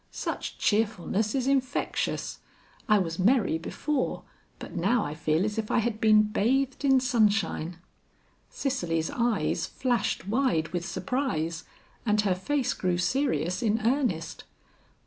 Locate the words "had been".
5.77-6.23